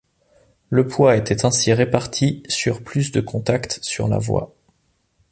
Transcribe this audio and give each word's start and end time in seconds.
Le 0.71 0.87
poids 0.87 1.15
était 1.15 1.45
ainsi 1.45 1.71
réparti 1.73 2.41
sur 2.49 2.83
plus 2.83 3.11
de 3.11 3.21
contacts 3.21 3.77
sur 3.83 4.07
la 4.07 4.17
voie. 4.17 4.55